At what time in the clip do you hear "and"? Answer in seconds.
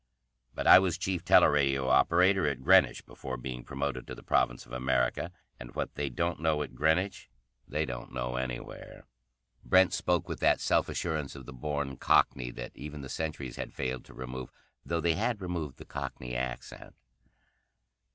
5.59-5.75